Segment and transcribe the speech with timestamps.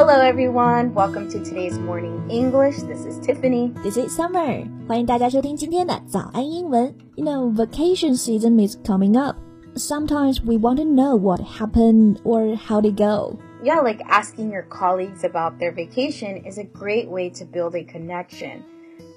[0.00, 2.76] Hello everyone, welcome to today's morning English.
[2.82, 3.72] This is Tiffany.
[3.82, 4.66] This is Summer.
[4.88, 6.94] 欢迎大家收听今天的早安英文。
[7.16, 9.36] You know, vacation season is coming up.
[9.74, 13.38] Sometimes we want to know what happened or how they go.
[13.62, 17.84] Yeah, like asking your colleagues about their vacation is a great way to build a
[17.84, 18.64] connection.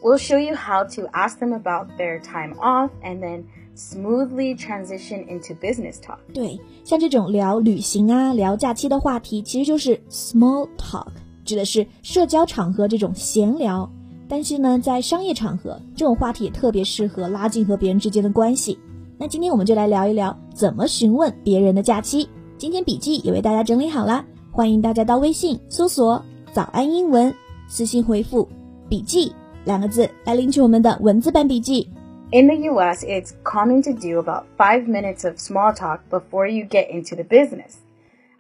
[0.02, 5.27] We'll show you how to ask them about their time off and then smoothly transition
[5.27, 6.19] into business talk.
[6.33, 11.07] 对，像这种聊旅行啊、聊假期的话题，其实就是 small talk，
[11.45, 13.91] 指的是社交场合这种闲聊。
[14.27, 18.79] 但是呢，在商业场合，这种话题也特别适合拉近和别人之间的关系。
[19.19, 22.29] 那今天我们就来聊一聊怎么询问别人的假期。
[22.57, 27.33] 今天笔记也为大家整理好了，欢迎大家到微信搜索“早安英文”，
[27.69, 28.49] 私信回复
[28.89, 29.31] “笔记”
[29.65, 31.87] 两个字来领取我们的文字版笔记。
[32.32, 36.90] In the US, it's common to do about five minutes of small talk before you get
[36.90, 37.78] into the business.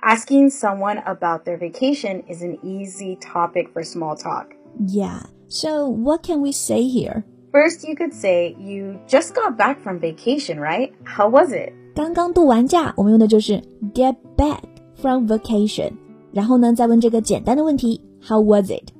[0.01, 4.53] Asking someone about their vacation is an easy topic for small talk.
[4.87, 5.23] Yeah.
[5.47, 7.23] So what can we say here?
[7.51, 10.93] First, you could say, You just got back from vacation, right?
[11.03, 11.73] How was it?
[11.95, 13.59] 刚刚度完假，我们用的就是
[13.93, 14.61] get back
[15.01, 15.93] from vacation。
[16.31, 18.91] 然后呢，再问这个简单的问题，How was it？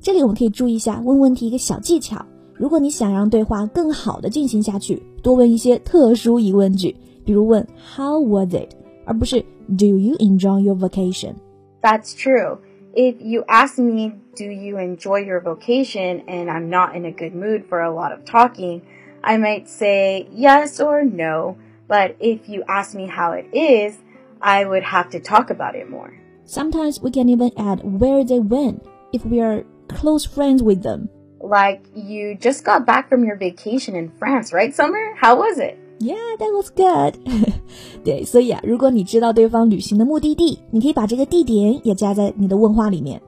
[0.00, 2.24] 这里我们可以注意一下问问题一个小技巧。
[2.60, 9.44] 如果你想让对话更好的进行下去，多问一些特殊疑问句，比如问 How was it，而不是
[9.76, 11.34] Do you enjoy your vacation?
[11.82, 12.58] That's true.
[12.94, 16.22] If you ask me, Do you enjoy your vacation?
[16.26, 18.82] and I'm not in a good mood for a lot of talking,
[19.22, 21.56] I might say yes or no.
[21.88, 23.96] But if you ask me how it is,
[24.40, 26.12] I would have to talk about it more.
[26.44, 31.08] Sometimes we can even add where they went if we are close friends with them.
[31.50, 35.14] Like you just got back from your vacation in France, right, Summer?
[35.20, 35.78] How was it?
[35.98, 37.18] Yeah, that was good.
[38.04, 43.20] 对，所以啊，如果你知道对方旅行的目的地，你可以把这个地点也加在你的问话里面。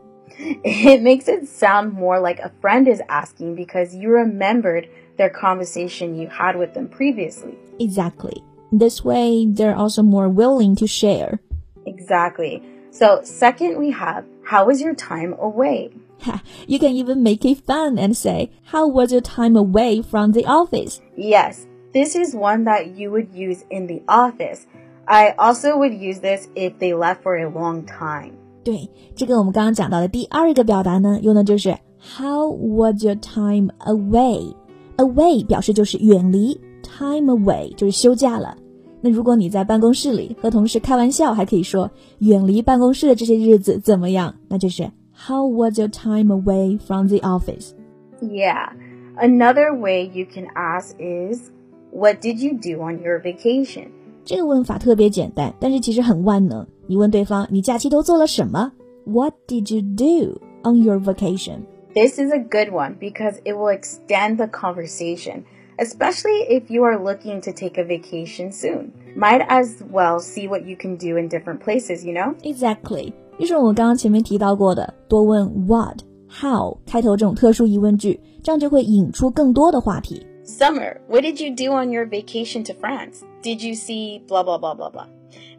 [0.63, 4.85] It makes it sound more like a friend is asking because you remembered
[5.17, 7.55] their conversation you had with them previously.
[7.79, 8.43] Exactly.
[8.71, 11.41] This way, they're also more willing to share.
[11.87, 12.63] Exactly.
[12.91, 15.91] So, second, we have how was your time away?
[16.67, 20.45] you can even make it fun and say, How was your time away from the
[20.45, 21.01] office?
[21.17, 24.67] Yes, this is one that you would use in the office.
[25.07, 28.33] I also would use this if they left for a long time.
[28.65, 34.55] 对，这个我们刚刚讲到的第二个表达呢，用的就是 How was your time away?
[34.99, 38.57] Away 表示就是远离，time away 就是休假了。
[39.01, 44.35] 那如果你在办公室里和同事开玩笑，还可以说远离办公室的这些日子怎么样？
[44.49, 44.91] 那就是
[45.23, 47.75] How was your time away from the office?
[48.21, 48.73] Yeah.
[49.21, 51.51] Another way you can ask is
[51.91, 53.89] What did you do on your vacation?
[54.25, 56.67] 这个问法特别简单，但是其实很万能。
[56.87, 58.73] 你问对方你假期都做了什么？
[59.05, 61.63] What did you do on your vacation?
[61.95, 65.45] This is a good one because it will extend the conversation
[65.79, 68.93] especially if you are looking to take a vacation soon.
[69.17, 72.35] Might as well see what you can do in different places, you know?
[72.43, 73.15] Exactly.
[73.43, 80.27] 就是我们刚刚前面提到过的，多问 what、how 开头这种特殊疑问句，这样就会引出更多的话题。
[80.45, 83.21] Summer, what did you do on your vacation to France?
[83.43, 85.07] Did you see blah blah blah blah blah?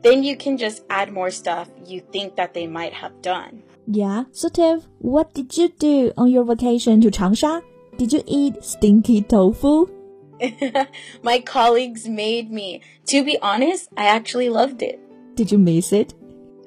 [0.02, 3.62] Then you can just add more stuff you think that they might have done.
[3.86, 7.62] Yeah, so Tiff, what did you do on your vacation to Changsha?
[7.98, 9.88] Did you eat stinky tofu?
[11.22, 12.82] My colleagues made me.
[13.08, 15.00] To be honest, I actually loved it.
[15.36, 16.14] Did you miss it?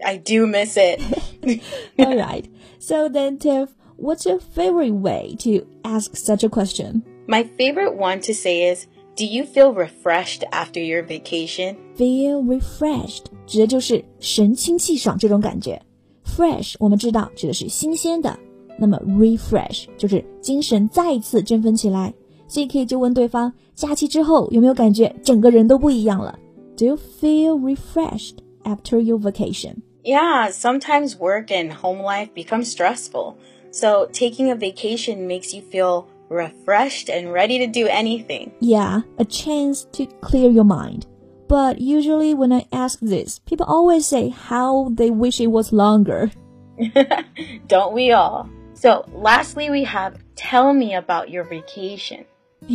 [0.04, 1.00] I do miss it.
[1.98, 2.44] All right.
[2.78, 7.02] So then, Tiff, what's your favorite way to ask such a question?
[7.26, 11.76] My favorite one to say is, do you feel refreshed after your vacation?
[11.96, 15.80] Feel refreshed 指的就是神清气爽这种感觉。
[16.24, 18.36] Fresh 我们知道指的是新鲜的，
[18.78, 22.12] 那么 refresh 就是精神再次振奋起来。
[22.48, 26.38] 所以可以就问对方，假期之后有没有感觉整个人都不一样了？
[26.76, 29.76] Do you feel refreshed after your vacation?
[30.06, 33.36] Yeah, sometimes work and home life become stressful.
[33.70, 38.52] So taking a vacation makes you feel refreshed and ready to do anything.
[38.60, 41.06] Yeah, a chance to clear your mind.
[41.48, 46.30] But usually when I ask this, people always say how they wish it was longer.
[47.68, 48.48] Don't we all?
[48.74, 52.24] So lastly, we have tell me about your vacation.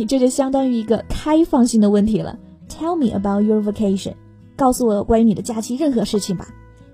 [0.06, 2.38] 这就相当于一个开放性的问题了。
[2.68, 4.14] Tell me about your vacation，
[4.56, 6.46] 告诉我关于你的假期任何事情吧。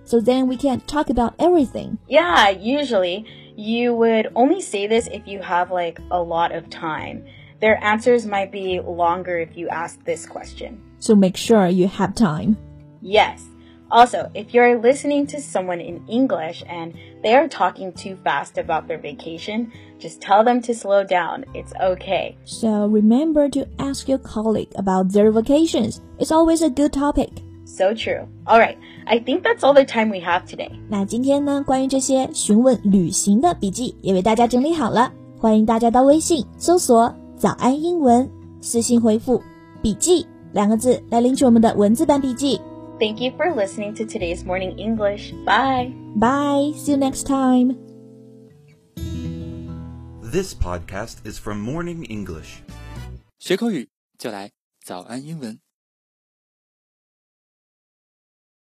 [0.09, 1.99] So then we can't talk about everything.
[2.07, 7.27] Yeah, usually you would only say this if you have like a lot of time.
[7.61, 10.81] Their answers might be longer if you ask this question.
[10.97, 12.57] So make sure you have time.
[13.03, 13.45] Yes.
[13.91, 18.87] Also, if you're listening to someone in English and they are talking too fast about
[18.87, 21.45] their vacation, just tell them to slow down.
[21.53, 22.35] It's okay.
[22.45, 26.01] So remember to ask your colleague about their vacations.
[26.17, 27.29] It's always a good topic.
[27.68, 28.28] So true.
[28.44, 28.76] All right,
[29.06, 30.70] I think that's all the time we have today.
[30.88, 38.28] 那今天呢，关于这些询问旅行的笔记也为大家整理好了，欢迎大家到微信搜索“早安英文”，
[38.60, 39.42] 私信回复“
[39.82, 42.60] 笔记”两个字来领取我们的文字版笔记。
[43.00, 45.32] Thank you for listening to today's morning English.
[45.44, 45.90] Bye.
[46.16, 46.74] Bye.
[46.76, 47.76] See you next time.
[50.22, 52.62] This podcast is from Morning English.
[53.38, 54.52] 学口语就来
[54.84, 55.58] 早安英文。